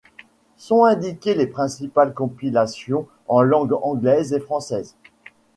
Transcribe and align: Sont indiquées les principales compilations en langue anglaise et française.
Sont 0.57 0.83
indiquées 0.83 1.35
les 1.35 1.45
principales 1.45 2.15
compilations 2.15 3.05
en 3.27 3.43
langue 3.43 3.73
anglaise 3.83 4.33
et 4.33 4.39
française. 4.39 4.95